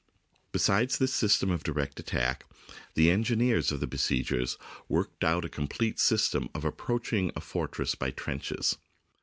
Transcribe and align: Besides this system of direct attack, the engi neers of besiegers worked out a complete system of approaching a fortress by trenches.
Besides 0.51 0.97
this 0.97 1.13
system 1.13 1.51
of 1.51 1.61
direct 1.63 1.99
attack, 1.99 2.45
the 2.95 3.09
engi 3.09 3.35
neers 3.37 3.71
of 3.71 3.87
besiegers 3.87 4.57
worked 4.89 5.23
out 5.23 5.45
a 5.45 5.47
complete 5.47 5.99
system 5.99 6.49
of 6.55 6.65
approaching 6.65 7.31
a 7.35 7.39
fortress 7.39 7.93
by 7.93 8.09
trenches. 8.09 8.77